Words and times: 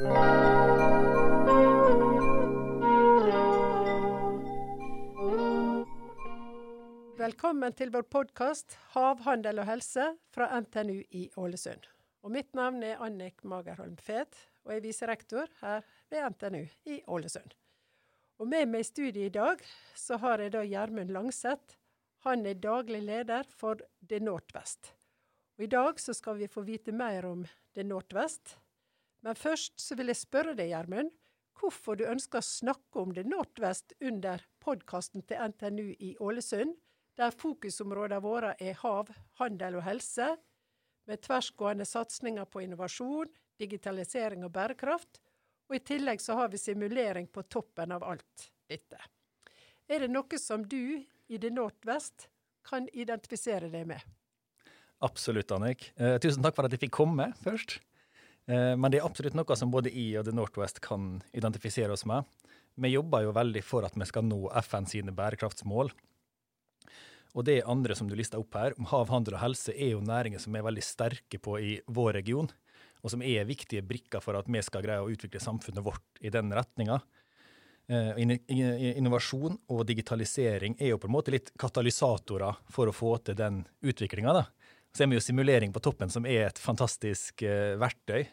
Velkommen 0.00 0.16
til 7.76 7.92
vår 7.92 8.06
podkast 8.08 8.78
'Havhandel 8.94 9.60
og 9.60 9.66
helse' 9.68 10.16
fra 10.32 10.48
NTNU 10.60 11.04
i 11.10 11.30
Ålesund. 11.36 11.84
Og 12.22 12.30
mitt 12.32 12.54
navn 12.54 12.82
er 12.82 12.96
Annik 12.96 13.44
Magerholm 13.44 13.96
Fet, 13.96 14.48
og 14.64 14.72
jeg 14.72 14.78
er 14.78 14.86
viserektor 14.86 15.46
her 15.60 15.82
ved 16.08 16.30
NTNU 16.30 16.66
i 16.86 17.02
Ålesund. 17.04 17.52
Og 18.38 18.48
med 18.48 18.68
meg 18.68 18.80
i 18.80 18.88
studiet 18.88 19.26
i 19.26 19.28
dag 19.28 19.58
så 19.94 20.16
har 20.16 20.38
jeg 20.38 20.52
da 20.52 20.64
Gjermund 20.64 21.10
Langseth. 21.10 21.76
Han 22.24 22.46
er 22.46 22.54
daglig 22.54 23.02
leder 23.02 23.44
for 23.52 23.76
Det 24.00 24.22
Northwest. 24.22 24.94
Og 25.58 25.64
i 25.64 25.66
dag 25.66 26.00
så 26.00 26.14
skal 26.14 26.38
vi 26.38 26.48
få 26.48 26.62
vite 26.64 26.92
mer 26.92 27.26
om 27.26 27.46
Det 27.74 27.84
Northwest. 27.84 28.56
Men 29.26 29.36
først 29.36 29.76
så 29.80 29.96
vil 29.98 30.12
jeg 30.12 30.20
spørre 30.22 30.54
deg, 30.56 30.72
Gjermund, 30.72 31.10
hvorfor 31.60 31.98
du 31.98 32.06
ønsker 32.08 32.40
å 32.40 32.46
snakke 32.46 33.02
om 33.02 33.12
Det 33.12 33.26
Northwest 33.28 33.92
under 34.00 34.42
podkasten 34.64 35.26
til 35.28 35.50
NTNU 35.52 35.90
i 35.98 36.14
Ålesund 36.20 36.78
der 37.20 37.34
fokusområdene 37.36 38.22
våre 38.24 38.54
er 38.62 38.78
hav, 38.80 39.10
handel 39.40 39.76
og 39.80 39.84
helse, 39.84 40.30
med 41.08 41.20
tversgående 41.26 41.84
satsinger 41.88 42.46
på 42.48 42.62
innovasjon, 42.64 43.28
digitalisering 43.60 44.44
og 44.46 44.54
bærekraft. 44.54 45.20
Og 45.68 45.76
I 45.76 45.82
tillegg 45.84 46.22
så 46.22 46.38
har 46.38 46.48
vi 46.52 46.60
simulering 46.60 47.28
på 47.28 47.44
toppen 47.50 47.92
av 47.92 48.06
alt 48.06 48.46
dette. 48.70 49.00
Er 49.90 50.04
det 50.04 50.10
noe 50.12 50.38
som 50.40 50.64
du 50.64 51.02
i 51.02 51.38
det 51.38 51.50
Northwest 51.52 52.28
kan 52.66 52.88
identifisere 52.92 53.68
deg 53.72 53.88
med? 53.90 54.00
Absolutt, 55.04 55.50
Annik. 55.56 55.90
Eh, 55.96 56.16
tusen 56.22 56.44
takk 56.44 56.56
for 56.56 56.68
at 56.68 56.74
jeg 56.76 56.84
fikk 56.86 56.96
komme 57.00 57.30
først. 57.42 57.78
Eh, 58.50 58.76
men 58.76 58.90
det 58.90 59.00
er 59.00 59.06
absolutt 59.06 59.36
noe 59.38 59.56
som 59.56 59.70
både 59.70 59.92
jeg 59.94 60.18
og 60.18 60.26
The 60.26 60.34
Northwest 60.34 60.82
kan 60.82 61.20
identifisere 61.36 61.94
oss 61.94 62.06
med. 62.08 62.26
Vi 62.80 62.92
jobber 62.94 63.26
jo 63.26 63.34
veldig 63.36 63.62
for 63.66 63.86
at 63.86 63.98
vi 63.98 64.08
skal 64.08 64.26
nå 64.26 64.42
FN 64.64 64.88
sine 64.90 65.14
bærekraftsmål. 65.14 65.92
Og 67.38 67.46
det 67.46 67.60
andre 67.70 67.94
som 67.94 68.08
du 68.10 68.16
lista 68.18 68.40
opp 68.40 68.56
her, 68.58 68.74
om 68.78 68.88
hav, 68.90 69.06
handel 69.12 69.36
og 69.36 69.44
helse, 69.44 69.74
er 69.76 69.92
jo 69.94 70.02
næringer 70.02 70.42
som 70.42 70.54
vi 70.54 70.58
er 70.58 70.66
veldig 70.66 70.82
sterke 70.82 71.38
på 71.38 71.60
i 71.62 71.76
vår 71.86 72.16
region, 72.18 72.50
og 73.00 73.12
som 73.12 73.22
er 73.22 73.46
viktige 73.46 73.84
brikker 73.86 74.22
for 74.24 74.38
at 74.38 74.50
vi 74.50 74.62
skal 74.66 74.82
greie 74.82 75.02
å 75.02 75.10
utvikle 75.12 75.42
samfunnet 75.42 75.84
vårt 75.86 76.24
i 76.24 76.32
den 76.34 76.50
retninga. 76.56 76.98
Eh, 77.90 78.18
innovasjon 78.98 79.60
og 79.70 79.84
digitalisering 79.86 80.76
er 80.78 80.92
jo 80.92 80.98
på 81.02 81.06
en 81.06 81.14
måte 81.14 81.34
litt 81.34 81.54
katalysatorer 81.58 82.58
for 82.70 82.90
å 82.90 82.94
få 82.94 83.16
til 83.22 83.38
den 83.38 83.62
utviklinga. 83.82 84.34
Så 84.90 85.04
er 85.04 85.12
vi 85.12 85.20
jo 85.20 85.22
simulering 85.22 85.70
på 85.74 85.82
toppen, 85.82 86.10
som 86.10 86.26
er 86.26 86.48
et 86.48 86.58
fantastisk 86.58 87.44
uh, 87.46 87.78
verktøy 87.78 88.24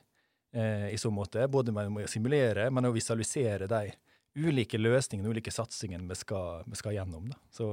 uh, 0.57 0.89
i 0.91 0.97
så 0.97 1.11
måte. 1.13 1.45
Både 1.47 1.73
med 1.75 2.03
å 2.03 2.09
simulere, 2.09 2.69
men 2.73 2.89
å 2.89 2.93
visualisere 2.95 3.69
de 3.71 3.91
ulike 4.37 4.77
løsningene, 4.77 5.29
ulike 5.29 5.53
satsingene 5.53 6.09
vi 6.09 6.17
skal, 6.17 6.65
vi 6.67 6.77
skal 6.77 6.97
gjennom. 6.97 7.29
Da. 7.31 7.39
Så 7.53 7.71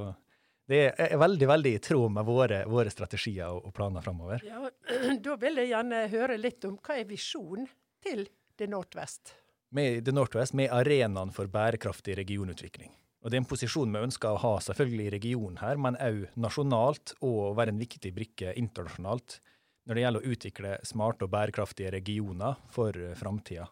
det 0.69 0.81
er 0.97 1.17
veldig 1.21 1.47
veldig 1.49 1.73
i 1.77 1.81
tråd 1.83 2.13
med 2.15 2.25
våre, 2.25 2.63
våre 2.69 2.89
strategier 2.93 3.53
og, 3.53 3.69
planer 3.75 4.05
framover. 4.05 4.45
Ja, 4.47 4.69
da 5.25 5.37
vil 5.41 5.61
jeg 5.61 5.73
gjerne 5.73 6.05
høre 6.13 6.37
litt 6.41 6.65
om 6.65 6.79
hva 6.81 6.97
er 6.97 7.09
visjonen 7.09 7.69
til 8.05 8.25
The 8.57 8.69
Northwest? 8.71 9.35
Med 9.75 10.05
The 10.07 10.13
Northwest 10.15 10.55
med 10.57 10.73
arenaen 10.73 11.33
for 11.35 11.51
bærekraftig 11.51 12.17
regionutvikling. 12.17 12.93
Og 13.25 13.31
Det 13.31 13.37
er 13.37 13.41
en 13.41 13.49
posisjon 13.49 13.93
vi 13.93 14.03
ønsker 14.05 14.35
å 14.35 14.41
ha 14.41 14.53
selvfølgelig 14.61 15.05
i 15.07 15.13
regionen 15.15 15.57
her, 15.57 15.79
men 15.81 15.97
òg 15.97 16.27
nasjonalt, 16.37 17.15
og 17.25 17.55
være 17.57 17.73
en 17.73 17.81
viktig 17.81 18.11
brikke 18.13 18.53
internasjonalt 18.61 19.39
når 19.85 19.95
det 19.95 20.03
gjelder 20.03 20.25
å 20.25 20.33
utvikle 20.35 20.75
smarte 20.85 21.27
og 21.27 21.33
bærekraftige 21.33 21.93
regioner 21.93 22.59
for 22.73 22.97
uh, 22.97 23.13
framtida. 23.17 23.67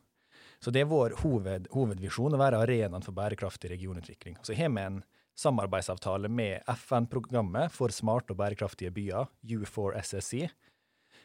Så 0.64 0.72
det 0.72 0.84
er 0.84 0.88
vår 0.88 1.18
hoved, 1.20 1.68
hovedvisjon 1.74 2.38
å 2.38 2.40
være 2.40 2.62
arenaen 2.64 3.04
for 3.04 3.16
bærekraftig 3.18 3.74
regionutvikling. 3.74 4.38
Så 4.46 4.56
har 4.56 4.72
vi 4.72 4.84
en 4.86 5.02
samarbeidsavtale 5.36 6.30
med 6.30 6.62
FN-programmet 6.72 7.74
for 7.74 7.92
smarte 7.92 8.32
og 8.32 8.40
bærekraftige 8.40 8.94
byer, 8.94 9.28
U4SSC, 9.44 10.46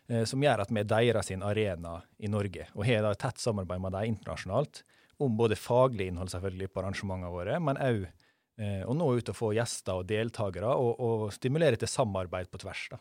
eh, 0.08 0.24
som 0.26 0.42
gjør 0.42 0.64
at 0.64 0.72
vi 0.72 0.82
er 0.82 0.88
deres 0.90 1.30
arena 1.36 2.00
i 2.18 2.30
Norge, 2.32 2.66
og 2.74 2.86
har 2.88 3.06
et 3.06 3.20
tett 3.22 3.38
samarbeid 3.38 3.84
med 3.84 3.94
dem 3.94 4.14
internasjonalt 4.14 4.82
om 5.18 5.36
både 5.36 5.58
faglig 5.58 6.08
innhold 6.08 6.30
selvfølgelig 6.30 6.70
på 6.72 6.82
arrangementene 6.82 7.30
våre, 7.34 7.58
men 7.62 7.78
òg 7.82 8.04
eh, 8.06 8.82
å 8.86 8.94
nå 8.94 9.12
ut 9.18 9.30
og 9.30 9.38
få 9.38 9.52
gjester 9.56 10.00
og 10.00 10.10
deltakere, 10.10 10.74
og, 10.74 10.98
og 10.98 11.24
stimulere 11.34 11.78
til 11.78 11.90
samarbeid 11.90 12.50
på 12.50 12.62
tvers. 12.62 12.88
da. 12.94 13.00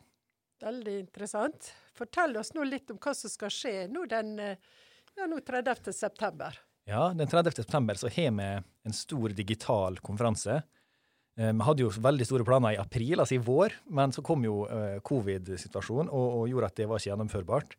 Veldig 0.63 0.95
interessant. 0.99 1.71
Fortell 1.97 2.37
oss 2.39 2.53
nå 2.55 2.63
litt 2.65 2.89
om 2.93 2.99
hva 3.01 3.13
som 3.17 3.31
skal 3.31 3.53
skje 3.53 3.75
nå 3.91 4.05
den 4.09 4.37
eh, 4.41 4.57
ja, 5.17 5.27
nå 5.29 5.41
30. 5.45 5.93
september. 5.93 6.57
Ja, 6.87 7.09
den 7.13 7.27
30. 7.27 7.51
september 7.59 7.99
så 7.99 8.09
har 8.09 8.33
vi 8.37 8.49
en 8.87 8.95
stor 8.95 9.35
digital 9.35 9.99
konferanse 9.99 10.61
Eh, 11.37 11.53
vi 11.53 11.65
hadde 11.67 11.85
jo 11.85 11.91
veldig 12.01 12.25
store 12.25 12.45
planer 12.47 12.73
i 12.73 12.81
april, 12.81 13.19
altså 13.21 13.37
i 13.37 13.43
vår, 13.43 13.75
men 13.93 14.13
så 14.13 14.23
kom 14.25 14.45
jo 14.45 14.63
uh, 14.65 14.97
covid-situasjonen 15.05 16.09
og, 16.09 16.25
og, 16.39 16.47
gjorde 16.49 16.71
at 16.71 16.79
det 16.79 16.87
var 16.89 17.01
ikke 17.01 17.11
gjennomførbart. 17.11 17.75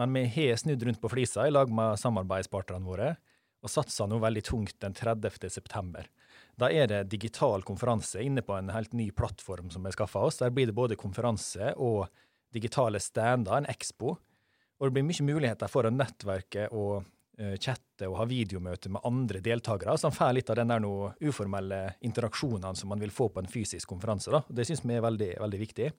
Men 0.00 0.16
vi 0.16 0.24
har 0.38 0.56
snudd 0.58 0.82
rundt 0.88 1.02
på 1.02 1.10
flisa 1.12 1.44
i 1.46 1.52
lag 1.52 1.70
med 1.70 2.00
samarbeidspartnerne 2.00 2.88
våre, 2.88 3.10
og 3.64 3.72
satsa 3.72 4.08
nå 4.08 4.16
veldig 4.24 4.44
tungt 4.48 4.78
den 4.80 4.96
30. 4.96 5.52
september. 5.52 6.08
Da 6.60 6.70
er 6.70 6.86
det 6.90 7.00
digital 7.10 7.64
konferanse 7.66 8.22
inne 8.22 8.44
på 8.46 8.54
en 8.54 8.70
helt 8.70 8.92
ny 8.94 9.08
plattform 9.10 9.72
som 9.74 9.84
har 9.84 9.94
skaffa 9.96 10.22
oss. 10.28 10.38
Der 10.38 10.52
blir 10.54 10.70
det 10.70 10.76
både 10.76 10.98
konferanse 10.98 11.72
og 11.82 12.06
digitale 12.54 13.00
stander, 13.02 13.56
en 13.58 13.66
expo. 13.70 14.14
Og 14.78 14.86
det 14.86 14.94
blir 14.94 15.06
mye 15.06 15.26
muligheter 15.26 15.70
for 15.70 15.86
å 15.86 15.92
nettverke 15.94 16.68
og 16.74 17.02
uh, 17.02 17.56
chatte 17.58 18.06
og 18.06 18.18
ha 18.20 18.28
videomøte 18.30 18.92
med 18.94 19.06
andre 19.06 19.42
deltakere, 19.42 19.96
som 19.98 20.14
får 20.14 20.34
litt 20.38 20.50
av 20.52 20.60
den 20.60 20.70
der 20.70 20.82
noe 20.82 21.12
uformelle 21.24 21.82
interaksjonene 22.06 22.78
som 22.78 22.92
man 22.92 23.02
vil 23.02 23.14
få 23.14 23.30
på 23.34 23.42
en 23.42 23.50
fysisk 23.50 23.90
konferanse. 23.90 24.30
Da. 24.34 24.44
Det 24.46 24.66
syns 24.68 24.84
vi 24.86 24.94
er 24.94 25.06
veldig, 25.06 25.30
veldig 25.42 25.62
viktig. 25.66 25.90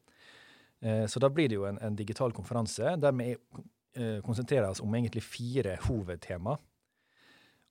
Uh, 0.85 1.03
så 1.11 1.19
da 1.23 1.31
blir 1.31 1.51
det 1.51 1.59
jo 1.59 1.67
en, 1.67 1.81
en 1.83 1.99
digital 1.99 2.35
konferanse 2.35 2.95
der 3.01 3.15
vi 3.19 3.33
uh, 3.35 4.19
konsentrerer 4.23 4.69
oss 4.71 4.83
om 4.83 4.95
egentlig 4.95 5.23
fire 5.27 5.75
hovedtema. 5.89 6.55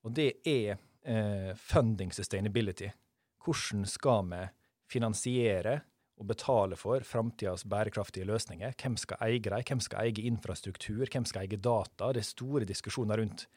Og 0.05 0.13
det 0.13 0.35
er 0.45 0.77
funding 1.57 2.13
sustainability. 2.13 2.89
Hvordan 3.45 3.85
skal 3.87 4.25
vi 4.31 4.47
finansiere 4.89 5.81
og 6.21 6.29
betale 6.31 6.77
for 6.79 7.03
framtidas 7.07 7.65
bærekraftige 7.67 8.27
løsninger. 8.29 8.75
Hvem 8.81 8.97
skal 8.97 9.23
eie 9.27 9.43
dem? 9.43 9.63
Hvem 9.67 9.81
skal 9.83 10.07
eie 10.07 10.27
infrastruktur? 10.31 11.07
Hvem 11.11 11.27
skal 11.27 11.43
eie 11.43 11.59
data? 11.59 12.13
Det 12.13 12.23
er 12.23 12.29
store 12.29 12.69
diskusjoner 12.69 13.19
rundt 13.19 13.49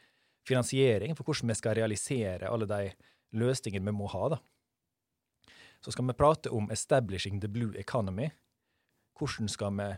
finansiering 0.47 1.15
for 1.17 1.27
hvordan 1.27 1.51
vi 1.51 1.59
skal 1.59 1.77
realisere 1.77 2.49
alle 2.49 2.65
de 2.65 2.91
løsningene 3.37 3.85
vi 3.85 3.95
må 3.95 4.07
ha. 4.07 4.29
Da. 4.33 4.37
Så 5.81 5.91
skal 5.91 6.07
vi 6.07 6.13
prate 6.13 6.49
om 6.49 6.71
'establishing 6.71 7.39
the 7.39 7.47
blue 7.47 7.73
economy'. 7.77 8.31
Hvordan 9.19 9.47
skal 9.47 9.71
vi 9.77 9.95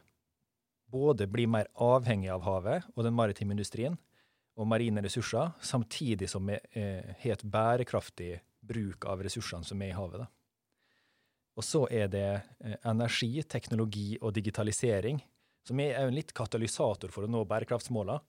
både 0.91 1.27
bli 1.27 1.45
mer 1.45 1.67
avhengig 1.75 2.29
av 2.29 2.41
havet 2.41 2.83
og 2.95 3.03
den 3.03 3.13
maritime 3.13 3.53
industrien 3.53 3.97
og 4.59 4.67
marine 4.67 5.01
ressurser, 5.03 5.53
samtidig 5.61 6.27
som 6.29 6.49
vi 6.49 6.57
eh, 6.75 7.15
har 7.21 7.37
et 7.37 7.45
bærekraftig 7.47 8.33
bruk 8.59 9.07
av 9.07 9.23
ressursene 9.23 9.65
som 9.65 9.81
er 9.81 9.93
i 9.93 9.95
havet. 9.95 10.25
Da. 10.25 10.27
Og 11.59 11.65
så 11.65 11.85
er 11.91 12.11
det 12.11 12.27
eh, 12.35 12.75
energi, 12.91 13.31
teknologi 13.47 14.17
og 14.19 14.33
digitalisering, 14.35 15.21
som 15.67 15.79
er 15.83 15.95
en 16.01 16.15
litt 16.15 16.33
katalysator 16.35 17.13
for 17.13 17.25
å 17.25 17.31
nå 17.31 17.45
bærekraftsmålene. 17.47 18.19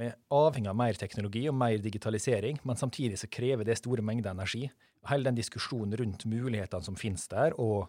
Vi 0.00 0.06
er 0.06 0.18
avhengig 0.34 0.70
av 0.70 0.78
mer 0.78 0.98
teknologi 0.98 1.46
og 1.50 1.56
mer 1.58 1.78
digitalisering, 1.82 2.60
men 2.66 2.78
samtidig 2.78 3.18
så 3.18 3.30
krever 3.30 3.66
det 3.66 3.78
store 3.80 4.04
mengder 4.06 4.34
energi. 4.34 4.68
Hele 5.10 5.26
den 5.26 5.38
diskusjonen 5.38 5.96
rundt 5.98 6.26
mulighetene 6.30 6.86
som 6.86 6.98
finnes 6.98 7.26
der, 7.30 7.54
og 7.62 7.86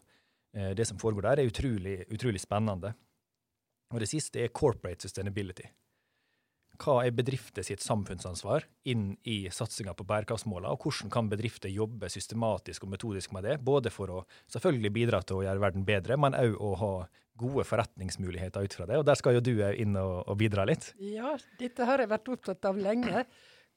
eh, 0.53 0.73
det 0.77 0.85
som 0.89 1.01
foregår 1.01 1.31
der, 1.31 1.41
er 1.41 1.49
utrolig, 1.49 1.99
utrolig 2.13 2.45
spennende. 2.45 2.93
Og 3.91 4.01
det 4.01 4.13
siste 4.13 4.45
er 4.45 4.53
corporate 4.53 5.09
sustainability 5.09 5.65
hva 6.81 6.97
er 7.05 7.13
bedrifter 7.15 7.65
sitt 7.65 7.83
samfunnsansvar 7.85 8.65
inn 8.89 9.13
i 9.29 9.45
satsinga 9.53 9.93
på 9.97 10.05
bærekraftsmålene, 10.09 10.73
og 10.73 10.85
hvordan 10.85 11.09
kan 11.13 11.29
bedrifter 11.31 11.69
jobbe 11.71 12.09
systematisk 12.09 12.79
og 12.85 12.89
metodisk 12.95 13.29
med 13.35 13.41
det, 13.47 13.55
både 13.61 13.89
for 13.93 14.07
å 14.09 14.19
selvfølgelig 14.51 14.91
bidra 14.95 15.19
til 15.21 15.35
å 15.39 15.43
gjøre 15.45 15.63
verden 15.63 15.85
bedre, 15.87 16.13
men 16.19 16.37
òg 16.37 16.53
å 16.57 16.71
ha 16.81 16.93
gode 17.41 17.65
forretningsmuligheter 17.65 18.61
ut 18.65 18.73
fra 18.77 18.85
det. 18.89 18.97
Og 19.01 19.05
der 19.07 19.15
skal 19.19 19.33
jo 19.37 19.45
du 19.45 19.53
inn 19.71 19.95
og, 19.99 20.15
og 20.29 20.35
bidra 20.39 20.63
litt. 20.69 20.85
Ja, 21.01 21.31
dette 21.59 21.81
har 21.89 21.97
jeg 22.01 22.09
vært 22.11 22.31
opptatt 22.33 22.63
av 22.69 22.75
lenge. 22.77 23.25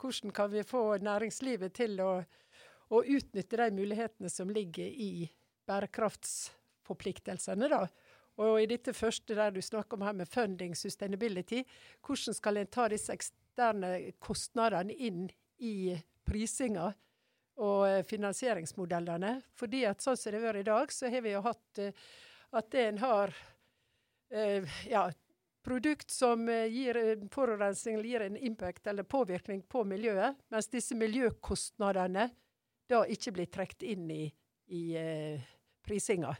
Hvordan 0.00 0.31
kan 0.37 0.49
vi 0.52 0.62
få 0.67 0.82
næringslivet 1.05 1.70
til 1.76 1.93
å, 2.05 2.12
å 2.93 2.96
utnytte 3.00 3.56
de 3.62 3.69
mulighetene 3.76 4.31
som 4.32 4.49
ligger 4.52 4.84
i 4.84 5.31
bærekraftsforpliktelsene, 5.69 7.67
da. 7.73 7.82
Og 8.42 8.58
i 8.62 8.66
dette 8.66 8.94
første 8.96 9.36
der 9.38 9.54
du 9.54 9.60
snakker 9.62 9.98
om 9.98 10.04
her 10.06 10.16
med 10.19 10.28
funding 10.31 10.75
sustainability, 10.76 11.62
hvordan 12.02 12.34
skal 12.34 12.58
en 12.58 12.70
ta 12.72 12.88
disse 12.90 13.14
eksterne 13.14 13.94
kostnadene 14.19 14.94
inn 14.94 15.28
i 15.62 15.94
prisinga 16.26 16.90
og 17.62 17.88
eh, 17.88 18.02
finansieringsmodellene? 18.06 19.36
Fordi 19.54 19.84
at 19.86 20.02
sånn 20.02 20.19
som 20.19 20.34
det 20.34 20.42
har 20.42 20.58
i 20.58 20.66
dag, 20.66 20.92
så 20.92 21.12
har 21.12 21.22
vi 21.22 21.36
jo 21.36 21.44
hatt 21.46 21.82
uh, 21.82 22.06
at 22.58 22.75
en 22.82 22.98
har 23.02 23.34
uh, 24.34 24.81
ja, 24.90 25.06
produkt 25.64 26.10
som 26.10 26.48
eh, 26.48 26.66
gir 26.66 26.98
forurensning 27.32 27.94
eller 27.94 28.08
gir 28.08 28.20
en 28.20 28.36
impact 28.36 28.86
eller 28.86 29.02
påvirkning 29.02 29.62
på 29.62 29.84
miljøet, 29.88 30.36
mens 30.52 30.69
disse 30.69 30.96
miljøkostnadene 30.98 32.28
da 32.90 33.04
ikke 33.08 33.32
blir 33.32 33.48
trukket 33.52 33.86
inn 33.94 34.10
i, 34.12 34.25
i 34.76 34.82
eh, 35.00 35.46
prisinga. 35.84 36.34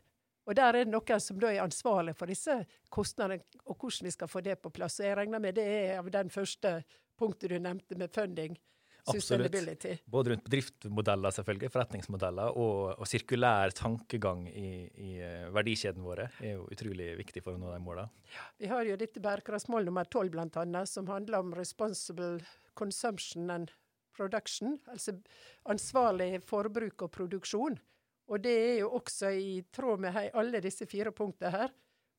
Og 0.45 0.57
der 0.57 0.69
er 0.69 0.85
det 0.85 0.93
noen 0.93 1.23
som 1.23 1.41
da 1.41 1.53
er 1.53 1.65
ansvarlig 1.65 2.15
for 2.19 2.31
disse 2.31 2.59
kostnadene, 2.93 3.45
og 3.65 3.79
hvordan 3.79 4.09
vi 4.09 4.13
skal 4.13 4.31
få 4.31 4.45
det 4.45 4.59
på 4.61 4.73
plass. 4.75 5.01
Og 5.01 5.09
jeg 5.09 5.19
regner 5.19 5.43
med 5.43 5.57
det 5.57 5.65
er 5.65 5.99
av 6.03 6.11
den 6.13 6.31
første 6.33 6.77
punktet 7.19 7.53
du 7.55 7.59
nevnte 7.59 7.97
med 7.99 8.13
funding. 8.13 8.59
Absolutt. 9.07 9.85
Både 10.09 10.31
rundt 10.31 10.45
bedriftsmodeller, 10.47 11.33
selvfølgelig, 11.37 11.71
forretningsmodeller, 11.75 12.57
og, 12.57 12.95
og 12.97 13.09
sirkulær 13.09 13.75
tankegang 13.77 14.47
i, 14.49 14.71
i 14.97 15.11
uh, 15.21 15.51
verdikjeden 15.53 16.05
våre 16.05 16.31
er 16.41 16.55
jo 16.57 16.65
utrolig 16.73 17.11
viktig 17.19 17.43
for 17.45 17.53
å 17.53 17.61
nå 17.61 17.69
de 17.75 17.83
målene. 17.85 18.09
Ja, 18.33 18.47
vi 18.63 18.71
har 18.73 18.89
jo 18.89 18.97
dette 19.01 19.21
bærekraftsmål 19.25 19.91
nummer 19.91 20.09
tolv, 20.09 20.33
blant 20.33 20.57
annet, 20.61 20.89
som 20.89 21.11
handler 21.13 21.45
om 21.45 21.53
responsible 21.57 22.39
consumption 22.81 23.53
and 23.53 23.75
production, 24.17 24.79
altså 24.89 25.19
ansvarlig 25.69 26.39
forbruk 26.47 27.05
og 27.05 27.13
produksjon. 27.13 27.77
Og 28.33 28.41
det 28.41 28.53
er 28.53 28.79
jo 28.81 28.91
også 28.97 29.31
i 29.37 29.59
tråd 29.75 30.01
med 30.01 30.15
hei, 30.15 30.29
alle 30.33 30.63
disse 30.65 30.87
fire 30.89 31.13
punktene 31.13 31.53
her. 31.53 31.75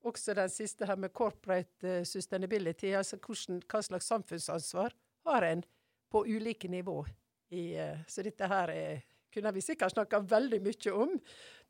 Også 0.06 0.36
den 0.38 0.52
siste 0.54 0.86
her 0.86 1.00
med 1.02 1.14
corporate 1.18 1.90
eh, 2.02 2.06
sustainability, 2.06 2.92
altså 2.94 3.18
hvordan, 3.18 3.64
hva 3.66 3.82
slags 3.82 4.12
samfunnsansvar 4.12 4.94
har 5.26 5.48
en 5.48 5.64
på 6.14 6.22
ulike 6.30 6.70
nivå. 6.70 7.00
I, 7.50 7.64
uh, 7.78 8.04
så 8.10 8.22
dette 8.26 8.46
her 8.50 8.70
er, 8.74 9.02
kunne 9.34 9.52
vi 9.56 9.64
sikkert 9.66 9.94
snakka 9.94 10.20
veldig 10.30 10.60
mye 10.66 10.94
om. 10.94 11.16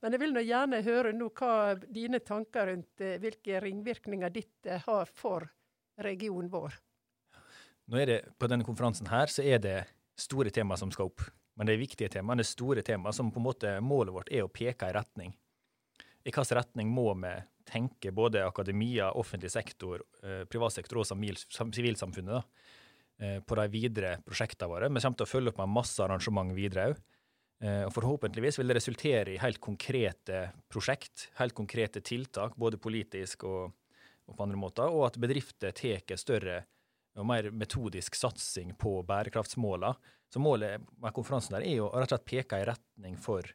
Men 0.04 0.16
jeg 0.16 0.22
vil 0.22 0.36
nå 0.36 0.44
gjerne 0.44 0.82
høre 0.84 1.14
nå 1.16 1.30
hva 1.36 1.76
dine 1.80 2.20
tanker 2.24 2.68
rundt 2.72 3.04
uh, 3.04 3.16
hvilke 3.24 3.64
ringvirkninger 3.64 4.36
ditt 4.36 4.70
har 4.88 5.12
for 5.16 5.48
regionen 6.04 6.52
vår. 6.52 6.76
Nå 7.88 8.02
er 8.02 8.12
det, 8.12 8.20
På 8.40 8.52
denne 8.52 8.68
konferansen 8.68 9.08
her 9.08 9.32
så 9.32 9.46
er 9.46 9.64
det 9.64 9.80
store 10.20 10.52
tema 10.52 10.76
som 10.80 10.92
skal 10.92 11.12
opp. 11.12 11.24
Men 11.56 11.68
det 11.68 11.76
er 11.76 11.82
viktige 11.82 12.12
temaer, 12.12 12.40
det 12.40 12.46
er 12.46 12.52
store 12.52 12.84
temaer, 12.86 13.16
som 13.16 13.32
på 13.32 13.40
en 13.40 13.48
måte 13.48 13.74
målet 13.84 14.16
vårt 14.16 14.32
er 14.34 14.44
å 14.44 14.52
peke 14.52 14.90
i 14.90 14.96
retning. 14.96 15.36
I 16.26 16.32
hvilken 16.34 16.58
retning 16.58 16.90
må 16.92 17.12
vi 17.22 17.34
tenke, 17.70 18.12
både 18.12 18.44
akademia, 18.46 19.12
offentlig 19.14 19.52
sektor, 19.54 20.02
privatsektor 20.22 20.50
privat 20.50 20.74
sektor 20.74 21.70
og 21.70 21.76
sivilsamfunnet, 21.78 22.34
da, 22.34 23.40
på 23.46 23.58
de 23.58 23.66
videre 23.72 24.18
prosjektene 24.26 24.70
våre. 24.70 24.90
Vi 24.90 25.02
kommer 25.02 25.20
til 25.22 25.28
å 25.28 25.32
følge 25.32 25.54
opp 25.54 25.62
med 25.62 25.76
masse 25.78 26.04
arrangement 26.04 26.54
videre 26.58 26.90
òg. 26.92 27.04
Eh, 27.64 27.84
og 27.88 27.94
Forhåpentligvis 27.96 28.60
vil 28.60 28.70
det 28.70 28.78
resultere 28.80 29.34
i 29.34 29.42
helt 29.42 29.62
konkrete 29.64 30.50
prosjekt, 30.72 31.30
helt 31.40 31.56
konkrete 31.56 32.04
tiltak, 32.04 32.58
både 32.60 32.82
politisk 32.82 33.46
og, 33.48 33.76
og 34.28 34.36
på 34.36 34.46
andre 34.46 34.60
måter, 34.60 34.92
og 34.92 35.08
at 35.08 35.20
bedrifter 35.22 35.76
tar 35.76 36.20
større 36.20 36.64
og 37.16 37.28
mer 37.28 37.50
metodisk 37.56 38.16
satsing 38.18 38.74
på 38.80 38.98
bærekraftsmåla. 39.08 39.94
Så 40.34 40.42
målet 40.44 40.84
med 41.00 41.14
konferansen 41.16 41.56
der 41.56 41.68
er 41.68 41.78
jo 41.80 41.92
rett 41.94 42.10
og 42.10 42.16
slett 42.16 42.28
peke 42.28 42.60
i 42.60 42.66
retning 42.68 43.16
for 43.22 43.48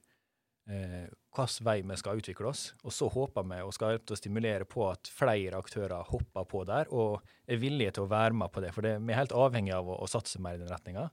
eh, 0.71 1.09
hvilken 1.37 1.67
vei 1.67 1.77
vi 1.87 1.99
skal 2.01 2.21
utvikle 2.21 2.51
oss. 2.51 2.62
Og 2.85 2.95
så 2.95 3.11
håper 3.12 3.47
vi 3.51 3.61
og 3.65 3.75
skal 3.77 3.95
hjelpe 3.95 4.09
til 4.09 4.17
å 4.17 4.21
stimulere 4.23 4.69
på 4.69 4.87
at 4.89 5.11
flere 5.12 5.61
aktører 5.61 6.09
hopper 6.09 6.49
på 6.49 6.65
der 6.69 6.91
og 6.95 7.21
er 7.47 7.61
villige 7.61 7.99
til 7.99 8.07
å 8.07 8.12
være 8.12 8.39
med 8.41 8.53
på 8.55 8.65
det. 8.65 8.73
For 8.77 8.87
det, 8.87 8.97
vi 9.05 9.15
er 9.15 9.23
helt 9.23 9.37
avhengig 9.37 9.77
av 9.77 9.91
å, 9.91 9.99
å, 10.01 10.09
satse 10.11 10.41
mer 10.43 10.57
i 10.57 10.62
den 10.62 10.73
retninga. 10.73 11.11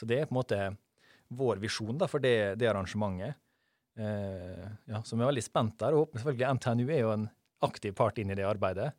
Så 0.00 0.08
det 0.08 0.22
er 0.22 0.30
på 0.30 0.34
en 0.34 0.40
måte 0.40 0.62
vår 1.36 1.60
visjon 1.62 1.98
da, 2.00 2.08
for 2.10 2.22
det, 2.22 2.56
det 2.58 2.70
arrangementet. 2.70 3.36
Eh, 4.00 4.66
ja, 4.88 5.02
så 5.04 5.18
vi 5.18 5.22
er 5.22 5.30
veldig 5.34 5.44
spent 5.44 5.76
der. 5.82 5.94
Og 5.94 6.06
håper 6.06 6.22
selvfølgelig 6.22 6.56
NTNU 6.56 6.86
er 6.88 7.04
jo 7.04 7.14
en 7.18 7.28
aktiv 7.66 7.94
part 7.96 8.18
inn 8.18 8.32
i 8.32 8.38
det 8.38 8.48
arbeidet. 8.48 8.94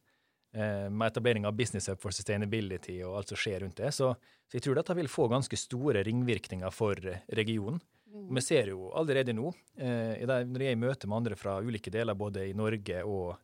Eh, 0.53 0.89
med 0.89 1.07
etablering 1.07 1.45
av 1.47 1.55
Business 1.55 1.87
Hub 1.87 2.01
for 2.03 2.11
Sustainability 2.11 2.97
og 3.07 3.21
alt 3.21 3.31
som 3.31 3.39
skjer 3.39 3.61
rundt 3.63 3.77
det. 3.79 3.93
Så, 3.95 4.09
så 4.49 4.57
jeg 4.57 4.65
tror 4.65 4.75
dette 4.75 4.95
vil 4.97 5.07
få 5.11 5.29
ganske 5.31 5.59
store 5.59 6.03
ringvirkninger 6.03 6.73
for 6.75 6.99
regionen. 7.31 7.79
Mm. 8.11 8.25
Vi 8.35 8.41
ser 8.43 8.73
jo 8.73 8.89
allerede 8.99 9.31
nå, 9.37 9.53
eh, 9.79 10.19
når 10.27 10.65
jeg 10.65 10.73
er 10.73 10.75
i 10.75 10.81
møte 10.81 11.07
med 11.07 11.21
andre 11.21 11.37
fra 11.39 11.55
ulike 11.63 11.93
deler 11.93 12.17
både 12.19 12.49
i 12.49 12.57
Norge 12.57 13.03
og, 13.07 13.37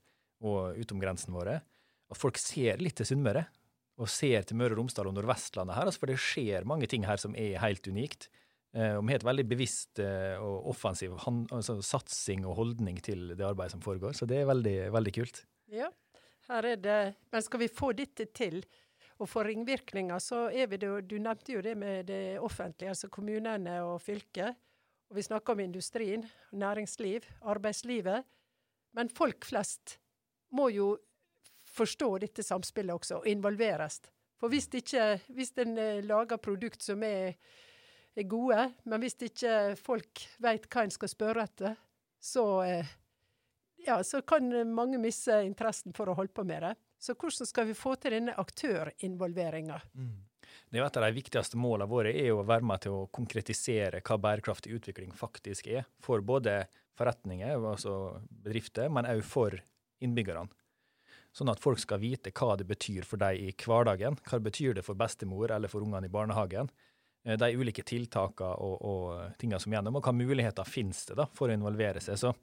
og 0.43 0.81
utom 0.81 0.99
grensene 0.99 1.37
våre, 1.37 1.61
at 2.11 2.19
folk 2.19 2.39
ser 2.41 2.83
litt 2.83 2.99
til 2.99 3.07
Sunnmøre. 3.13 3.45
Og 3.97 4.11
ser 4.13 4.43
til 4.45 4.59
Møre 4.59 4.75
og 4.75 4.83
Romsdal 4.83 5.07
og 5.09 5.15
Nordvestlandet 5.15 5.73
her, 5.73 5.87
altså 5.89 6.03
for 6.03 6.11
det 6.11 6.19
skjer 6.21 6.67
mange 6.69 6.85
ting 6.91 7.07
her 7.07 7.17
som 7.17 7.33
er 7.33 7.55
helt 7.63 7.87
unikt. 7.89 8.27
Eh, 8.75 8.93
og 8.97 9.07
vi 9.07 9.15
har 9.15 9.21
et 9.21 9.25
veldig 9.25 9.45
bevisst 9.49 10.03
eh, 10.03 10.35
og 10.43 10.67
offensiv 10.73 11.15
altså 11.17 11.79
satsing 11.81 12.43
og 12.45 12.59
holdning 12.59 12.99
til 13.01 13.31
det 13.31 13.47
arbeidet 13.47 13.73
som 13.73 13.81
foregår. 13.81 14.13
Så 14.13 14.27
det 14.29 14.43
er 14.43 14.51
veldig, 14.51 14.75
veldig 14.93 15.15
kult. 15.15 15.41
Ja, 15.73 15.89
her 16.47 16.65
er 16.65 16.77
det 16.81 16.99
Men 17.31 17.43
skal 17.43 17.59
vi 17.59 17.67
få 17.67 17.91
dette 17.97 18.25
til, 18.33 18.61
og 19.17 19.29
få 19.29 19.43
ringvirkninger, 19.47 20.19
så 20.21 20.47
er 20.53 20.67
vi 20.69 20.77
det 20.77 20.89
Du 21.09 21.17
nevnte 21.17 21.53
jo 21.55 21.61
det 21.61 21.75
med 21.77 22.05
det 22.05 22.39
offentlige, 22.39 22.89
altså 22.89 23.09
kommunene 23.09 23.81
og 23.83 24.01
fylket. 24.01 24.55
Og 25.09 25.15
vi 25.15 25.21
snakker 25.21 25.53
om 25.53 25.59
industrien, 25.59 26.25
næringsliv, 26.51 27.25
arbeidslivet. 27.41 28.23
Men 28.93 29.09
folk 29.09 29.45
flest 29.45 29.97
må 30.51 30.69
jo 30.69 30.97
forstå 31.77 32.17
dette 32.17 32.43
samspillet 32.43 32.93
også, 32.93 33.21
og 33.21 33.27
involveres. 33.27 34.01
For 34.37 34.51
hvis, 34.53 34.67
ikke, 34.73 35.19
hvis 35.33 35.53
en 35.57 35.77
eh, 35.77 36.03
lager 36.05 36.37
produkt 36.37 36.83
som 36.83 37.03
er, 37.03 37.33
er 38.15 38.29
gode, 38.29 38.73
men 38.85 39.01
hvis 39.01 39.17
ikke 39.21 39.75
folk 39.81 40.27
vet 40.43 40.67
hva 40.69 40.85
en 40.85 40.93
skal 40.93 41.09
spørre 41.09 41.45
etter, 41.47 41.77
så 42.21 42.45
eh, 42.65 42.91
ja, 43.87 43.97
så 44.03 44.21
kan 44.21 44.51
mange 44.73 44.99
miste 45.01 45.39
interessen 45.47 45.95
for 45.95 46.09
å 46.11 46.15
holde 46.17 46.35
på 46.35 46.45
med 46.47 46.63
det. 46.65 46.73
Så 46.99 47.15
hvordan 47.15 47.47
skal 47.47 47.69
vi 47.69 47.77
få 47.77 47.95
til 48.01 48.17
denne 48.17 48.35
aktørinvolveringa? 48.37 49.79
Mm. 49.95 50.15
Det 50.69 50.79
er 50.79 50.85
Et 50.85 50.97
av 50.97 51.05
de 51.05 51.15
viktigste 51.15 51.59
målene 51.59 51.89
våre 51.89 52.11
er 52.11 52.33
å 52.33 52.43
være 52.47 52.65
med 52.67 52.83
til 52.83 52.95
å 52.95 53.07
konkretisere 53.13 54.01
hva 54.03 54.17
bærekraftig 54.19 54.73
utvikling 54.75 55.13
faktisk 55.15 55.67
er. 55.71 55.87
For 56.03 56.23
både 56.25 56.65
forretninger, 56.97 57.55
altså 57.55 58.19
bedrifter, 58.29 58.89
men 58.89 59.07
også 59.07 59.29
for 59.29 59.57
innbyggerne. 60.03 60.47
Sånn 61.35 61.51
at 61.51 61.61
folk 61.61 61.79
skal 61.79 62.01
vite 62.01 62.33
hva 62.33 62.55
det 62.57 62.65
betyr 62.67 63.05
for 63.05 63.21
dem 63.21 63.37
i 63.37 63.51
hverdagen. 63.53 64.17
Hva 64.25 64.39
det 64.39 64.47
betyr 64.49 64.77
det 64.77 64.85
for 64.87 64.97
bestemor 64.97 65.51
eller 65.53 65.71
for 65.71 65.85
ungene 65.85 66.09
i 66.09 66.13
barnehagen. 66.13 66.71
Eh, 67.23 67.37
de 67.37 67.51
ulike 67.53 67.85
tiltakene 67.85 68.55
og, 68.63 68.77
og 68.81 69.37
tingene 69.39 69.61
som 69.61 69.75
gjennom, 69.75 69.99
og 69.99 70.07
hva 70.07 70.15
muligheter 70.15 70.67
finnes 70.67 71.05
det 71.09 71.19
da 71.19 71.27
for 71.37 71.51
å 71.51 71.57
involvere 71.57 72.01
seg. 72.03 72.17
Så 72.19 72.33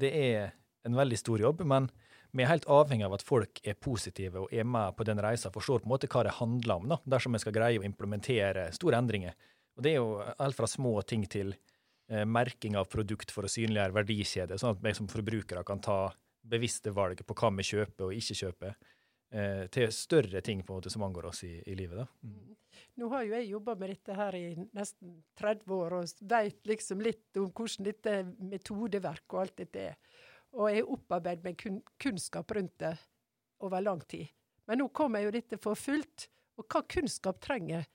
det 0.00 0.12
er 0.16 0.52
en 0.86 0.96
veldig 0.98 1.18
stor 1.18 1.40
jobb, 1.40 1.62
men 1.68 1.88
vi 2.32 2.44
er 2.44 2.48
helt 2.48 2.68
avhengig 2.70 3.04
av 3.06 3.16
at 3.18 3.24
folk 3.26 3.60
er 3.68 3.76
positive 3.76 4.44
og 4.44 4.54
er 4.54 4.64
med 4.64 4.96
på 4.96 5.04
den 5.04 5.20
reisa, 5.20 5.52
forstår 5.52 5.82
på 5.82 5.88
en 5.88 5.92
måte 5.92 6.08
hva 6.12 6.24
det 6.24 6.38
handler 6.38 6.80
om, 6.80 6.88
da, 6.94 6.98
dersom 7.16 7.36
vi 7.36 7.42
skal 7.42 7.56
greie 7.56 7.80
å 7.80 7.84
implementere 7.86 8.70
store 8.72 9.00
endringer. 9.02 9.36
Og 9.76 9.84
Det 9.84 9.92
er 9.92 10.00
jo 10.00 10.16
alt 10.20 10.56
fra 10.56 10.68
små 10.68 10.94
ting 11.08 11.26
til 11.28 11.52
eh, 11.52 12.24
merking 12.24 12.76
av 12.80 12.88
produkt 12.92 13.32
for 13.34 13.44
å 13.44 13.52
synliggjøre 13.52 13.98
verdikjeder, 14.00 14.60
sånn 14.60 14.76
at 14.76 14.82
vi 14.84 14.94
som 14.96 15.10
forbrukere 15.12 15.64
kan 15.68 15.84
ta 15.84 16.00
bevisste 16.42 16.92
valg 16.92 17.20
på 17.26 17.36
hva 17.38 17.52
vi 17.58 17.68
kjøper 17.68 18.08
og 18.08 18.16
ikke 18.16 18.38
kjøper, 18.40 18.74
eh, 19.32 19.62
til 19.72 19.92
større 19.94 20.40
ting 20.44 20.64
på 20.64 20.72
en 20.72 20.80
måte 20.80 20.92
som 20.92 21.04
angår 21.06 21.30
oss 21.30 21.44
i, 21.44 21.54
i 21.66 21.76
livet. 21.78 22.00
da. 22.00 22.08
Mm. 22.24 22.56
Nå 23.00 23.08
har 23.12 23.24
jo 23.24 23.36
jeg 23.36 23.52
jobba 23.52 23.74
med 23.80 23.92
dette 23.92 24.16
her 24.16 24.36
i 24.36 24.46
nesten 24.76 25.16
30 25.40 25.72
år 25.76 25.96
og 26.00 26.28
veit 26.28 26.68
liksom 26.68 27.00
litt 27.04 27.40
om 27.40 27.48
hvordan 27.52 27.88
dette 27.88 28.18
metodeverk 28.40 29.24
og 29.32 29.44
alt 29.44 29.56
dette 29.60 29.88
er 29.92 30.20
og 30.52 30.68
jeg 30.68 30.82
har 30.82 30.92
opparbeidet 30.92 31.46
meg 31.46 31.58
kun, 31.60 31.80
kunnskap 32.00 32.50
rundt 32.56 32.76
det 32.82 32.92
over 33.64 33.80
lang 33.80 34.02
tid. 34.08 34.28
Men 34.68 34.82
nå 34.82 34.88
kommer 34.94 35.24
jo 35.24 35.32
dette 35.34 35.58
for 35.62 35.78
fullt. 35.78 36.28
Og 36.60 36.66
hva 36.68 36.82
kunnskap 36.84 37.40
trenger, 37.42 37.86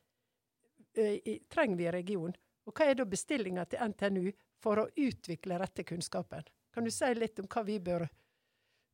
uh, 0.98 1.34
trenger 1.54 1.78
vi 1.78 1.86
i 1.86 1.94
regionen? 1.94 2.36
Og 2.68 2.76
hva 2.76 2.90
er 2.90 2.98
da 3.00 3.06
bestillinga 3.08 3.64
til 3.70 3.84
NTNU 3.94 4.32
for 4.64 4.82
å 4.82 4.90
utvikle 4.90 5.60
rette 5.62 5.86
kunnskapen? 5.88 6.48
Kan 6.74 6.86
du 6.86 6.92
si 6.92 7.08
litt 7.16 7.40
om 7.40 7.48
hva 7.50 7.64
vi 7.66 7.78
bør 7.80 8.08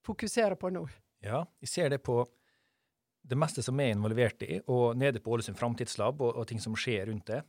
fokusere 0.05 0.59
på 0.59 0.69
nå? 0.75 0.83
Ja, 1.23 1.45
vi 1.59 1.67
ser 1.67 1.89
det 1.89 2.03
på 2.03 2.19
det 3.23 3.39
meste 3.39 3.63
som 3.63 3.79
er 3.79 3.93
involvert 3.95 4.43
i, 4.43 4.59
og 4.67 4.97
nede 4.99 5.21
på 5.23 5.31
Ålesund 5.31 5.57
Framtidslab 5.57 6.21
og, 6.21 6.35
og 6.35 6.47
ting 6.47 6.59
som 6.61 6.75
skjer 6.75 7.07
rundt 7.07 7.31
det. 7.31 7.39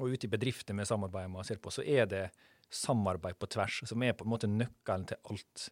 Og 0.00 0.14
ute 0.14 0.26
i 0.26 0.30
bedrifter 0.30 0.74
vi 0.74 0.86
samarbeider 0.86 1.30
med 1.30 1.44
og 1.44 1.46
ser 1.46 1.60
på, 1.62 1.70
så 1.70 1.84
er 1.86 2.08
det 2.10 2.24
samarbeid 2.70 3.38
på 3.38 3.48
tvers, 3.50 3.82
som 3.88 4.02
er 4.02 4.14
på 4.16 4.26
en 4.26 4.32
måte 4.32 4.50
nøkkelen 4.50 5.06
til 5.10 5.18
alt. 5.30 5.66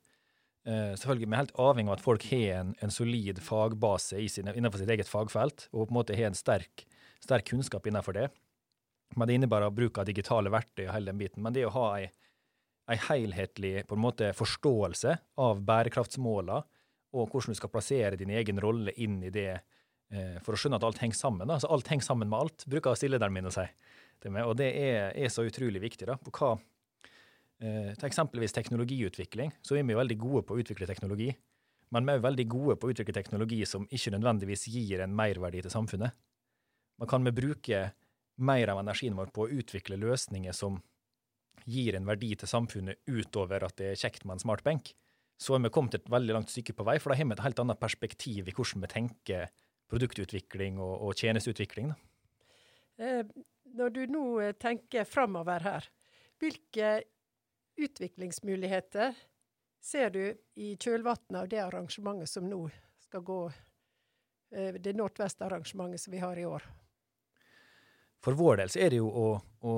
Uh, 0.69 0.93
selvfølgelig, 0.99 1.29
Vi 1.29 1.33
er 1.33 1.43
helt 1.43 1.59
avhengig 1.63 1.93
av 1.93 1.97
at 1.97 2.05
folk 2.05 2.27
har 2.33 2.47
en, 2.59 2.75
en 2.83 2.93
solid 2.93 3.41
fagbase 3.43 4.21
sin, 4.29 4.51
innenfor 4.53 4.83
sitt 4.83 4.91
eget 4.93 5.09
fagfelt, 5.09 5.69
og 5.73 5.87
på 5.87 5.93
en 5.95 5.99
måte 6.01 6.17
har 6.19 6.29
en 6.29 6.39
sterk, 6.39 6.85
sterk 7.25 7.47
kunnskap 7.49 7.87
innenfor 7.87 8.17
det. 8.19 8.29
Men 9.17 9.29
Det 9.29 9.39
innebærer 9.39 9.73
bruk 9.73 9.99
av 9.99 10.09
digitale 10.09 10.53
verktøy 10.53 10.89
og 10.89 10.95
hele 10.97 11.13
den 11.13 11.21
biten. 11.21 11.43
Men 11.43 11.55
det 11.57 11.65
å 11.65 11.73
ha 11.73 11.87
ei, 11.97 12.11
ei 12.91 12.99
helhetlig 13.07 13.87
på 13.89 13.97
en 13.97 14.05
måte 14.05 14.35
forståelse 14.37 15.15
av 15.41 15.63
bærekraftsmåla, 15.65 16.63
og 17.17 17.31
hvordan 17.33 17.55
du 17.55 17.57
skal 17.57 17.73
plassere 17.73 18.19
din 18.21 18.35
egen 18.37 18.61
rolle 18.61 18.93
inn 19.01 19.23
i 19.25 19.31
det 19.33 19.55
uh, 19.55 20.37
for 20.45 20.53
å 20.53 20.61
skjønne 20.61 20.77
at 20.77 20.85
alt 20.85 21.01
henger 21.01 21.17
sammen. 21.17 21.49
Altså, 21.49 21.71
alt 21.73 21.89
henger 21.89 22.05
sammen 22.11 22.29
med 22.29 22.43
alt, 22.43 22.67
bruker 22.69 22.99
stilleren 22.99 23.33
min 23.33 23.49
å 23.49 23.55
si. 23.55 23.65
Det 24.19 24.35
med, 24.35 24.45
og 24.45 24.59
det 24.59 24.75
er, 24.75 25.15
er, 25.15 25.31
så 25.33 25.47
utrolig 25.47 25.81
viktig. 25.81 26.05
da, 26.11 26.19
på 26.19 26.35
hva 26.35 26.57
Eh, 26.59 26.78
til 27.59 28.07
eksempelvis 28.07 28.55
teknologiutvikling, 28.55 29.51
så 29.67 29.75
er 29.75 29.87
vi 29.87 29.97
veldig 29.99 30.17
gode 30.21 30.45
på 30.47 30.55
å 30.55 30.61
utvikle 30.63 30.87
teknologi. 30.87 31.33
Men 31.95 32.07
vi 32.07 32.15
er 32.15 32.23
veldig 32.23 32.45
gode 32.53 32.77
på 32.79 32.89
å 32.89 32.93
utvikle 32.93 33.17
teknologi 33.17 33.63
som 33.67 33.87
ikke 33.91 34.13
nødvendigvis 34.15 34.69
gir 34.71 35.03
en 35.03 35.17
merverdi 35.17 35.65
til 35.65 35.73
samfunnet. 35.73 36.15
Man 37.01 37.11
kan 37.11 37.25
vi 37.25 37.33
bruke 37.35 37.81
mer 38.39 38.71
av 38.71 38.81
energien 38.83 39.17
vår 39.19 39.33
på 39.35 39.47
å 39.47 39.53
utvikle 39.61 39.99
løsninger 39.99 40.55
som 40.55 40.79
gir 41.69 41.97
en 41.99 42.07
verdi 42.09 42.33
til 42.39 42.51
samfunnet 42.51 43.01
utover 43.11 43.67
at 43.67 43.77
det 43.81 43.93
er 43.93 44.01
kjekt 44.01 44.25
med 44.25 44.37
en 44.37 44.45
smart 44.45 44.65
benk, 44.67 44.93
så 45.39 45.55
er 45.55 45.63
vi 45.65 45.73
kommet 45.75 45.95
et 45.99 46.11
veldig 46.11 46.35
langt 46.35 46.53
stykke 46.53 46.75
på 46.75 46.87
vei, 46.87 46.97
for 46.99 47.13
da 47.13 47.19
har 47.19 47.29
vi 47.29 47.37
et 47.37 47.45
helt 47.45 47.63
annet 47.63 47.81
perspektiv 47.81 48.49
i 48.49 48.55
hvordan 48.55 48.85
vi 48.85 48.91
tenker 48.93 49.53
produktutvikling 49.89 50.81
og, 50.83 50.95
og 51.09 51.19
tjenesteutvikling. 51.19 51.93
Da. 52.99 53.23
når 53.79 53.95
du 53.95 54.01
nå 54.11 54.25
eh, 54.43 54.57
tenker 54.59 55.07
framover 55.07 55.63
her, 55.65 55.87
hvilke 56.43 56.91
utviklingsmuligheter 57.79 59.17
ser 59.85 60.11
du 60.15 60.23
i 60.59 60.75
kjølvannet 60.77 61.39
av 61.41 61.49
det 61.51 61.61
arrangementet 61.63 62.31
som 62.31 62.49
nå 62.49 62.65
skal 63.07 63.25
gå, 63.25 63.41
eh, 64.55 64.75
det 64.75 64.97
Nordvest-arrangementet 64.99 66.03
som 66.03 66.13
vi 66.13 66.23
har 66.23 66.39
i 66.39 66.47
år? 66.49 66.67
For 68.25 68.35
vår 68.35 68.59
del 68.63 68.73
så 68.73 68.83
er 68.83 68.93
det 68.93 68.99
jo 68.99 69.09
å, 69.09 69.29
å 69.39 69.75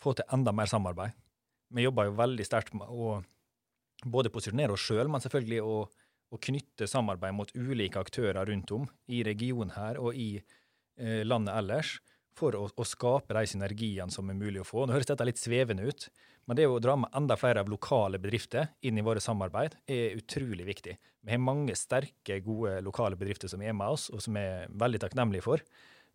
få 0.00 0.14
til 0.16 0.32
enda 0.32 0.52
mer 0.56 0.70
samarbeid. 0.70 1.12
Vi 1.74 1.84
jobber 1.84 2.08
jo 2.08 2.16
veldig 2.18 2.46
sterkt 2.46 2.74
med 2.76 2.88
å 2.88 3.18
både 4.04 4.32
posisjonere 4.32 4.74
oss 4.74 4.84
sjøl, 4.84 5.08
men 5.10 5.22
selvfølgelig 5.24 5.60
å, 5.64 5.76
å, 5.84 6.40
knytte 6.48 6.88
samarbeid 6.90 7.36
mot 7.36 7.52
ulike 7.56 8.00
aktører 8.00 8.46
rundt 8.48 8.72
om 8.76 8.86
i 9.12 9.22
regionen 9.26 9.74
her 9.76 10.00
og 10.00 10.16
i 10.18 10.36
eh, 10.38 11.22
landet 11.24 11.56
ellers, 11.56 11.96
for 12.34 12.56
å, 12.58 12.66
å, 12.66 12.86
skape 12.88 13.36
de 13.36 13.44
synergiene 13.46 14.10
som 14.10 14.30
er 14.30 14.38
mulig 14.38 14.62
å 14.62 14.66
få. 14.66 14.84
Nå 14.84 14.96
høres 14.96 15.08
dette 15.10 15.26
litt 15.26 15.40
svevende 15.40 15.86
ut, 15.86 16.08
men 16.44 16.58
det 16.58 16.66
å 16.68 16.80
dra 16.82 16.96
med 17.00 17.14
enda 17.16 17.36
flere 17.40 17.62
av 17.64 17.70
lokale 17.72 18.20
bedrifter 18.20 18.68
inn 18.84 18.98
i 19.00 19.04
våre 19.04 19.22
samarbeid 19.22 19.76
er 19.90 20.18
utrolig 20.18 20.66
viktig. 20.68 20.96
Vi 21.24 21.32
har 21.32 21.40
mange 21.40 21.76
sterke, 21.78 22.40
gode 22.44 22.76
lokale 22.84 23.16
bedrifter 23.16 23.48
som 23.48 23.62
er 23.64 23.72
med 23.76 23.96
oss, 23.96 24.10
og 24.12 24.20
som 24.20 24.36
vi 24.36 24.44
er 24.44 24.72
veldig 24.84 25.00
takknemlige 25.06 25.46
for. 25.46 25.64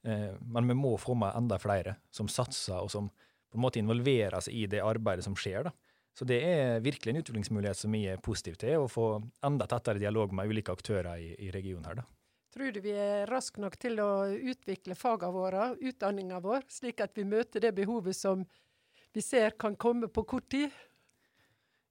Eh, 0.05 0.35
men 0.39 0.69
vi 0.69 0.77
må 0.77 0.93
få 1.01 1.15
med 1.17 1.33
enda 1.37 1.57
flere 1.61 1.97
som 2.13 2.29
satser, 2.29 2.77
og 2.77 2.91
som 2.93 3.09
på 3.49 3.57
en 3.57 3.65
måte 3.65 3.81
involverer 3.81 4.37
seg 4.45 4.53
i 4.53 4.67
det 4.69 4.83
arbeidet 4.85 5.25
som 5.25 5.37
skjer. 5.37 5.71
da. 5.71 5.73
Så 6.13 6.27
det 6.29 6.39
er 6.45 6.81
virkelig 6.85 7.13
en 7.13 7.21
utviklingsmulighet 7.23 7.79
som 7.79 7.93
vi 7.95 8.05
er 8.11 8.21
positive 8.21 8.59
til, 8.61 8.83
å 8.83 8.91
få 8.91 9.09
enda 9.45 9.65
tettere 9.69 10.01
dialog 10.01 10.33
med 10.35 10.51
ulike 10.51 10.73
aktører 10.75 11.17
i, 11.17 11.33
i 11.47 11.51
regionen 11.55 11.89
her. 11.89 12.01
da. 12.01 12.07
Tror 12.53 12.73
du 12.73 12.79
vi 12.81 12.93
er 12.97 13.29
raske 13.29 13.61
nok 13.61 13.77
til 13.77 13.99
å 14.01 14.25
utvikle 14.27 14.97
fagene 14.97 15.33
våre, 15.33 15.67
utdanninga 15.85 16.39
vår, 16.41 16.65
slik 16.69 17.01
at 17.05 17.13
vi 17.17 17.27
møter 17.29 17.61
det 17.61 17.75
behovet 17.77 18.17
som 18.17 18.45
vi 19.15 19.23
ser 19.25 19.55
kan 19.59 19.75
komme 19.75 20.09
på 20.11 20.23
kort 20.27 20.49
tid? 20.51 20.69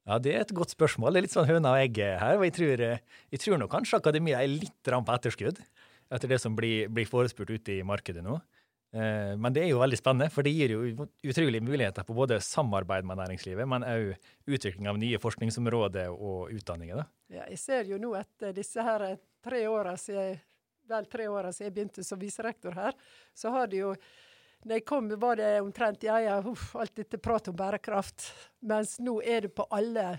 Ja, 0.08 0.18
Det 0.18 0.34
er 0.34 0.40
et 0.40 0.54
godt 0.56 0.72
spørsmål. 0.72 1.12
Det 1.12 1.20
er 1.20 1.26
litt 1.26 1.37
sånn 1.37 1.48
høna 1.48 1.75
og 1.75 1.82
egget 1.82 2.20
her. 2.20 2.38
og 2.38 2.44
Jeg 2.44 2.54
tror, 2.56 2.84
jeg 3.30 3.40
tror 3.40 3.58
nok 3.58 3.70
kanskje 3.70 4.00
akademia 4.00 4.40
er 4.40 4.48
litt 4.48 4.82
på 4.82 5.14
etterskudd 5.14 5.58
etter 6.08 6.28
det 6.28 6.38
som 6.40 6.54
blir, 6.56 6.88
blir 6.88 7.04
forespurt 7.04 7.50
ute 7.50 7.75
i 7.76 7.84
markedet 7.84 8.22
nå. 8.25 8.38
Eh, 8.96 9.34
men 9.37 9.52
det 9.52 9.66
er 9.66 9.72
jo 9.75 9.82
veldig 9.82 9.98
spennende, 10.00 10.30
for 10.32 10.46
det 10.46 10.54
gir 10.56 10.72
jo 10.72 11.06
utrolige 11.28 11.64
muligheter 11.64 12.06
på 12.08 12.16
både 12.16 12.38
samarbeid 12.40 13.04
med 13.04 13.20
næringslivet, 13.20 13.68
men 13.68 13.84
òg 13.84 14.14
utvikling 14.48 14.88
av 14.88 15.00
nye 15.00 15.20
forskningsområder 15.20 16.14
og 16.14 16.54
utdanninger. 16.56 17.02
Da. 17.02 17.04
Ja, 17.28 17.44
jeg 17.52 17.60
ser 17.60 17.90
jo 17.90 18.00
nå 18.00 18.14
etter 18.16 18.56
disse 18.56 18.84
her 18.84 19.04
tre 19.44 19.66
åra 19.68 19.92
siden, 20.00 20.40
vel 20.88 21.10
tre 21.12 21.28
åra 21.28 21.52
siden 21.52 21.68
jeg 21.68 21.76
begynte 21.76 22.06
som 22.06 22.20
viserektor 22.20 22.72
her, 22.78 22.96
så 23.37 23.52
har 23.52 23.68
det 23.68 23.82
jo 23.82 23.92
når 24.65 24.81
jeg 24.81 24.85
kom, 24.85 25.09
var 25.21 25.38
det 25.38 25.61
omtrent 25.61 26.03
ja, 26.03 26.19
ja, 26.21 26.38
uff, 26.43 26.75
alt 26.77 26.97
dette 26.99 27.19
pratet 27.19 27.53
om 27.53 27.57
bærekraft. 27.57 28.27
Mens 28.67 28.99
nå 28.99 29.21
er 29.23 29.47
det 29.47 29.53
på 29.55 29.67
alle, 29.71 30.19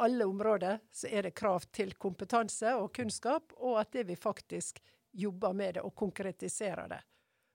alle 0.00 0.24
områder 0.24 0.78
så 0.92 1.10
er 1.10 1.28
det 1.28 1.34
krav 1.36 1.66
til 1.72 1.92
kompetanse 1.94 2.72
og 2.76 2.94
kunnskap, 2.96 3.52
og 3.56 3.80
at 3.80 3.92
det 3.92 4.06
vi 4.08 4.16
faktisk 4.16 4.80
jobber 5.16 5.52
med 5.52 5.76
det 5.76 5.84
og 5.84 5.94
konkretiserer 5.94 6.88
det. 6.88 7.02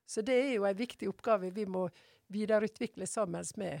Så 0.06 0.22
det 0.22 0.34
er 0.34 0.52
jo 0.54 0.66
en 0.66 0.76
viktig 0.76 1.08
oppgave 1.08 1.50
vi 1.54 1.66
må 1.66 1.88
videreutvikle 2.32 3.06
sammen 3.06 3.44
med 3.56 3.80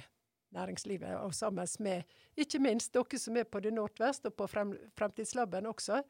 næringslivet, 0.52 1.16
og 1.16 1.34
sammen 1.34 1.68
med 1.80 2.02
ikke 2.36 2.60
minst 2.60 2.92
dere 2.92 3.18
som 3.18 3.36
er 3.36 3.48
på 3.48 3.60
det 3.60 3.72
Nordvest 3.72 4.26
og 4.28 4.36
på 4.36 4.46
frem, 4.50 4.74
Fremtidslaben 4.98 5.66
også. 5.66 6.02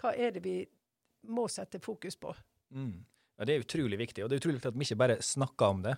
Hva 0.00 0.12
er 0.16 0.32
det 0.36 0.44
vi 0.44 0.56
må 1.28 1.46
sette 1.48 1.80
fokus 1.82 2.16
på? 2.16 2.34
Mm. 2.70 3.04
Ja, 3.36 3.44
Det 3.44 3.54
er 3.54 3.64
utrolig 3.64 3.98
viktig, 4.00 4.24
og 4.24 4.30
det 4.30 4.36
er 4.36 4.42
utrolig 4.42 4.58
viktig 4.58 4.72
at 4.72 4.78
vi 4.78 4.86
ikke 4.88 5.02
bare 5.02 5.16
snakker 5.20 5.72
om 5.72 5.82
det, 5.84 5.96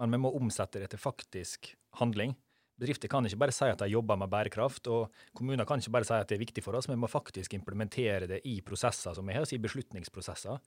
men 0.00 0.10
vi 0.10 0.22
må 0.22 0.32
omsette 0.34 0.80
det 0.82 0.90
til 0.90 1.02
faktisk 1.02 1.74
handling. 2.00 2.34
Bedrifter 2.80 3.10
kan 3.12 3.26
ikke 3.26 3.38
bare 3.42 3.54
si 3.54 3.68
at 3.68 3.82
de 3.82 3.90
jobber 3.92 4.16
med 4.16 4.30
bærekraft, 4.32 4.88
og 4.88 5.12
kommuner 5.36 5.68
kan 5.68 5.82
ikke 5.82 5.92
bare 5.92 6.08
si 6.08 6.16
at 6.16 6.30
det 6.30 6.38
er 6.38 6.44
viktig 6.46 6.64
for 6.64 6.74
oss, 6.74 6.88
men 6.88 6.96
vi 6.96 7.04
må 7.04 7.10
faktisk 7.12 7.54
implementere 7.54 8.26
det 8.26 8.40
i 8.48 8.60
prosesser 8.64 9.14
som 9.14 9.28
vi 9.28 9.36
har, 9.36 9.44
i 9.44 9.60
beslutningsprosesser. 9.60 10.58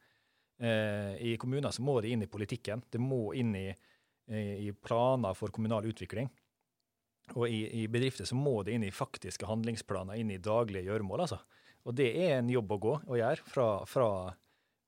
Eh, 0.62 1.18
I 1.34 1.38
kommuner 1.42 1.74
så 1.74 1.82
må 1.82 1.98
det 2.01 2.13
inn 2.13 2.24
i 2.24 2.30
politikken. 2.30 2.86
Det 2.94 3.01
må 3.01 3.34
inn 3.34 3.56
i, 3.58 3.68
i 4.30 4.70
planer 4.77 5.34
for 5.36 5.51
kommunal 5.51 5.89
utvikling. 5.89 6.30
Og 7.34 7.48
i, 7.48 7.63
i, 7.82 7.88
bedrifter 7.88 8.27
så 8.30 8.38
må 8.38 8.62
det 8.63 8.75
inn 8.75 8.86
i 8.86 8.94
faktiske 8.94 9.48
handlingsplaner, 9.48 10.20
inn 10.20 10.32
i 10.32 10.42
daglige 10.44 10.86
gjøremål. 10.86 11.25
altså. 11.25 11.39
Og 11.88 11.96
det 11.98 12.12
er 12.13 12.38
en 12.38 12.51
jobb 12.51 12.75
å 12.75 12.82
gå 12.84 12.94
og 13.00 13.18
gjøre, 13.18 13.48
fra, 13.50 13.68
fra 13.89 14.10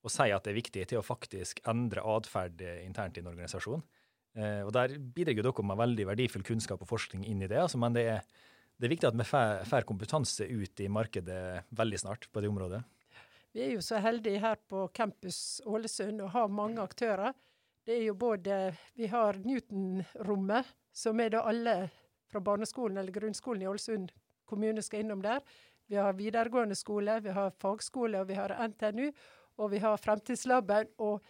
å 0.05 0.11
si 0.11 0.29
at 0.31 0.45
det 0.45 0.53
er 0.53 0.59
viktig, 0.59 0.87
til 0.89 1.01
å 1.01 1.05
faktisk 1.05 1.63
endre 1.69 2.03
atferd 2.15 2.61
internt 2.83 3.17
i 3.17 3.23
en 3.23 3.31
organisasjon. 3.31 3.83
Eh, 4.35 4.61
og 4.65 4.73
Der 4.75 4.97
bidrar 4.99 5.39
dere 5.39 5.65
med 5.65 5.79
veldig 5.79 6.09
verdifull 6.11 6.43
kunnskap 6.45 6.83
og 6.83 6.91
forskning 6.91 7.25
inn 7.25 7.41
i 7.41 7.49
det. 7.49 7.61
Altså, 7.61 7.79
men 7.81 7.95
det 7.95 8.05
er, 8.11 8.21
det 8.77 8.87
er 8.87 8.93
viktig 8.93 9.09
at 9.09 9.17
vi 9.17 9.27
får 9.71 9.87
kompetanse 9.87 10.45
ut 10.45 10.83
i 10.83 10.91
markedet 10.91 11.65
veldig 11.75 12.01
snart 12.03 12.29
på 12.31 12.43
det 12.43 12.51
området. 12.51 12.83
Vi 13.55 13.63
er 13.63 13.71
jo 13.77 13.83
så 13.83 14.01
heldige 14.03 14.41
her 14.43 14.59
på 14.67 14.89
campus 14.91 15.61
Ålesund 15.65 16.19
å 16.25 16.31
ha 16.33 16.43
mange 16.51 16.83
aktører. 16.83 17.31
Det 17.87 17.93
er 17.95 18.09
jo 18.09 18.17
både 18.19 18.73
Vi 18.97 19.07
har 19.07 19.39
Newton-rommet, 19.45 20.73
som 20.91 21.19
er 21.23 21.31
da 21.31 21.45
alle 21.47 21.77
fra 22.27 22.41
barneskolen 22.43 22.97
eller 22.97 23.15
grunnskolen 23.15 23.63
i 23.63 23.69
Ålesund 23.69 24.11
kommune 24.49 24.83
skal 24.83 25.05
innom 25.05 25.23
der. 25.23 25.39
Vi 25.87 25.95
har 25.95 26.17
videregående 26.17 26.75
skole, 26.75 27.19
vi 27.21 27.31
har 27.31 27.53
fagskole, 27.61 28.19
og 28.19 28.27
vi 28.27 28.35
har 28.35 28.51
NTNU. 28.67 29.11
Og 29.57 29.71
vi 29.71 29.81
har 29.83 30.01
Fremtidslaben 30.01 30.89
og 30.97 31.23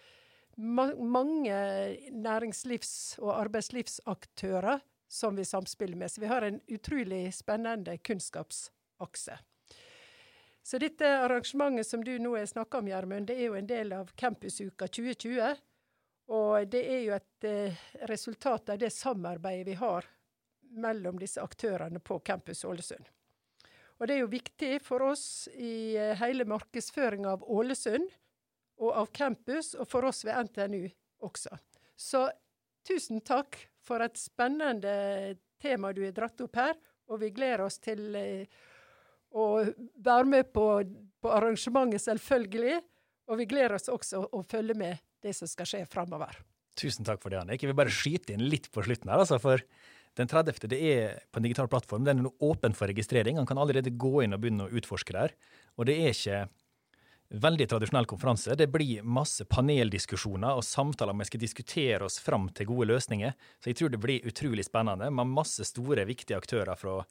ma 0.55 0.87
mange 0.95 1.55
næringslivs- 2.11 3.19
og 3.19 3.33
arbeidslivsaktører 3.41 4.79
som 5.07 5.35
vi 5.35 5.45
samspiller 5.45 5.97
med. 5.97 6.11
Så 6.11 6.21
vi 6.21 6.27
har 6.27 6.41
en 6.41 6.61
utrolig 6.67 7.33
spennende 7.33 7.97
kunnskapsakse. 7.97 9.37
Så 10.63 10.77
dette 10.81 11.05
arrangementet 11.05 11.87
som 11.87 12.03
du 12.03 12.15
nå 12.19 12.37
har 12.37 12.47
snakka 12.49 12.79
om, 12.81 12.87
Gjermund, 12.89 13.27
det 13.27 13.37
er 13.37 13.51
jo 13.51 13.57
en 13.59 13.67
del 13.69 13.93
av 13.93 14.09
Campusuka 14.17 14.87
2020. 14.87 15.59
Og 16.33 16.71
det 16.73 16.81
er 16.89 17.01
jo 17.05 17.13
et 17.13 17.45
eh, 17.45 17.83
resultat 18.09 18.71
av 18.73 18.79
det 18.81 18.89
samarbeidet 18.89 19.67
vi 19.67 19.75
har 19.77 20.07
mellom 20.75 21.19
disse 21.21 21.41
aktørene 21.41 22.01
på 22.01 22.17
Campus 22.25 22.65
Ålesund. 22.65 23.05
Og 23.95 24.07
det 24.07 24.15
er 24.15 24.23
jo 24.23 24.31
viktig 24.31 24.71
for 24.83 25.05
oss 25.07 25.47
i 25.55 25.95
eh, 25.95 26.15
hele 26.19 26.47
markedsføringa 26.49 27.35
av 27.37 27.45
Ålesund 27.47 28.09
og 28.83 28.91
av 28.91 29.11
campus, 29.15 29.71
og 29.79 29.87
for 29.87 30.07
oss 30.09 30.25
ved 30.27 30.49
NTNU 30.49 30.83
også. 31.23 31.55
Så 31.95 32.25
tusen 32.85 33.23
takk 33.23 33.55
for 33.85 34.03
et 34.03 34.17
spennende 34.19 35.37
tema 35.61 35.93
du 35.95 36.03
har 36.03 36.15
dratt 36.15 36.41
opp 36.43 36.59
her, 36.59 36.75
og 37.07 37.21
vi 37.21 37.31
gleder 37.31 37.63
oss 37.67 37.79
til 37.79 38.03
å 39.35 39.45
være 40.03 40.27
med 40.27 40.51
på, 40.55 40.65
på, 41.21 41.31
arrangementet, 41.31 42.03
selvfølgelig. 42.03 42.79
Og 43.31 43.39
vi 43.41 43.47
gleder 43.49 43.77
oss 43.77 43.89
også 43.91 44.25
å 44.35 44.43
følge 44.47 44.75
med 44.77 45.01
det 45.23 45.33
som 45.37 45.49
skal 45.49 45.69
skje 45.69 45.81
framover. 45.89 46.37
Tusen 46.77 47.07
takk 47.07 47.21
for 47.23 47.31
det, 47.31 47.39
Annik. 47.41 47.63
Jeg 47.63 47.71
vil 47.71 47.79
bare 47.79 47.93
skyte 47.93 48.35
inn 48.35 48.45
litt 48.51 48.67
på 48.73 48.83
slutten 48.85 49.09
her. 49.11 49.23
altså, 49.23 49.39
for 49.41 49.63
den 50.15 50.29
30. 50.31 50.67
det 50.71 50.79
er 50.79 51.17
på 51.31 51.41
en 51.41 51.47
digital 51.47 51.67
plattform. 51.67 52.05
Den 52.07 52.21
er 52.21 52.27
nå 52.27 52.31
åpen 52.47 52.75
for 52.77 52.87
registrering. 52.87 53.37
Han 53.37 53.47
kan 53.49 53.59
allerede 53.59 53.91
gå 53.91 54.21
inn 54.23 54.35
og 54.35 54.43
begynne 54.43 54.69
å 54.69 54.77
utforske 54.79 55.15
der. 55.15 55.35
Og 55.75 55.89
det 55.89 55.97
er 55.99 56.13
ikke 56.13 56.45
veldig 57.35 57.67
tradisjonell 57.67 58.07
konferanse. 58.07 58.55
Det 58.55 58.69
blir 58.71 59.03
masse 59.03 59.43
paneldiskusjoner 59.49 60.55
og 60.55 60.63
samtaler 60.63 61.17
vi 61.19 61.27
skal 61.27 61.41
diskutere 61.41 62.07
oss 62.07 62.19
fram 62.23 62.47
til 62.55 62.69
gode 62.69 62.87
løsninger. 62.93 63.33
Så 63.59 63.71
jeg 63.71 63.79
tror 63.79 63.91
det 63.91 64.01
blir 64.01 64.27
utrolig 64.29 64.65
spennende 64.67 65.09
med 65.11 65.33
masse 65.33 65.65
store, 65.67 66.07
viktige 66.07 66.37
aktører 66.37 66.79
fra 66.79 67.01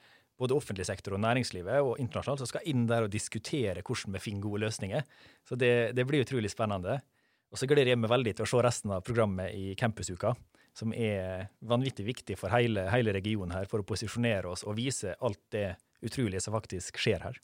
både 0.41 0.57
offentlig 0.57 0.87
sektor 0.89 1.15
og 1.15 1.23
næringslivet 1.23 1.83
og 1.85 2.01
internasjonalt, 2.03 2.43
som 2.43 2.51
skal 2.51 2.65
inn 2.71 2.89
der 2.91 3.07
og 3.07 3.13
diskutere 3.13 3.85
hvordan 3.85 4.17
vi 4.17 4.23
finner 4.23 4.47
gode 4.47 4.65
løsninger. 4.65 5.05
Så 5.47 5.59
det, 5.61 5.93
det 5.95 6.07
blir 6.09 6.25
utrolig 6.25 6.51
spennende. 6.51 6.99
Og 7.55 7.61
så 7.61 7.69
gleder 7.71 7.93
jeg 7.93 8.01
meg 8.03 8.11
veldig 8.11 8.35
til 8.35 8.47
å 8.47 8.51
se 8.51 8.63
resten 8.65 8.97
av 8.97 9.05
programmet 9.07 9.55
i 9.55 9.77
Campusuka, 9.79 10.33
som 10.75 10.93
er 10.93 11.49
vanvittig 11.65 12.07
viktig 12.07 12.37
for 12.39 12.53
hele, 12.55 12.89
hele 12.91 13.15
regionen 13.15 13.55
her, 13.55 13.69
for 13.71 13.83
å 13.83 13.87
posisjonere 13.87 14.51
oss 14.51 14.65
og 14.67 14.79
vise 14.79 15.15
alt 15.21 15.43
det 15.55 15.69
utrolige 16.05 16.43
som 16.43 16.57
faktisk 16.57 16.99
skjer 17.01 17.29
her. 17.29 17.39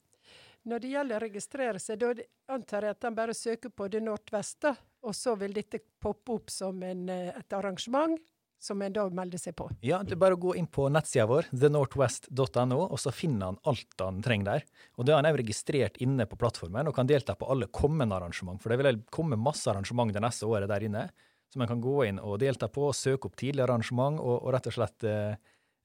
Når 0.69 0.81
det 0.83 0.89
gjelder 0.91 1.17
å 1.17 1.23
registrere 1.23 1.79
seg, 1.81 2.03
da 2.03 2.11
antar 2.53 2.85
jeg 2.85 2.97
at 2.97 3.07
han 3.07 3.15
bare 3.17 3.33
søker 3.33 3.71
på 3.73 3.87
det 3.89 4.03
nordveste, 4.05 4.75
og 5.01 5.15
så 5.17 5.33
vil 5.39 5.55
dette 5.55 5.79
poppe 6.01 6.35
opp 6.35 6.51
som 6.53 6.83
en, 6.85 7.07
eh, 7.09 7.31
et 7.33 7.57
arrangement 7.57 8.19
som 8.61 8.81
en 8.81 8.93
da 8.93 9.07
melder 9.09 9.41
seg 9.41 9.55
på. 9.57 9.65
Ja, 9.81 10.03
det 10.05 10.13
er 10.13 10.21
bare 10.21 10.37
å 10.37 10.41
gå 10.41 10.53
inn 10.59 10.67
på 10.69 10.85
nettsida 10.93 11.25
vår, 11.25 11.49
thenorthwest.no, 11.49 12.77
og 12.85 12.99
så 13.01 13.13
finner 13.15 13.49
han 13.49 13.57
alt 13.65 14.03
han 14.03 14.21
trenger 14.21 14.51
der. 14.51 14.67
Og 14.99 15.07
det 15.07 15.15
har 15.15 15.23
han 15.23 15.31
òg 15.31 15.39
registrert 15.41 15.97
inne 16.03 16.27
på 16.29 16.37
plattformen, 16.37 16.91
og 16.91 16.93
kan 16.95 17.09
delta 17.09 17.33
på 17.33 17.49
alle 17.49 17.71
kommende 17.73 18.19
arrangement. 18.19 18.61
For 18.61 18.69
det 18.69 18.77
vil 18.83 19.01
komme 19.09 19.39
masse 19.39 19.65
arrangement 19.71 20.13
det 20.13 20.21
neste 20.21 20.45
året 20.45 20.69
der 20.69 20.85
inne, 20.85 21.07
som 21.51 21.63
en 21.63 21.69
kan 21.69 21.81
gå 21.83 21.97
inn 22.07 22.19
og 22.19 22.39
delta 22.41 22.69
på, 22.71 22.89
søke 22.95 23.27
opp 23.27 23.37
tidligere 23.39 23.69
arrangement, 23.69 24.19
og, 24.21 24.37
og 24.39 24.53
rett 24.55 24.69
og 24.71 24.75
slett 24.77 25.07
eh, 25.07 25.35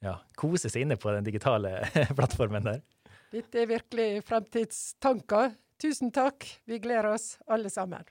ja, 0.06 0.16
kose 0.38 0.70
seg 0.70 0.87
inne 0.87 0.99
på 1.00 1.11
den 1.14 1.26
digitale 1.26 1.80
plattformen 2.18 2.68
der. 2.68 2.82
Dette 3.35 3.64
er 3.64 3.70
virkelig 3.70 4.23
fremtidstanker. 4.28 5.56
Tusen 5.82 6.12
takk. 6.14 6.46
Vi 6.64 6.78
gleder 6.80 7.11
oss 7.11 7.35
alle 7.50 7.73
sammen. 7.73 8.06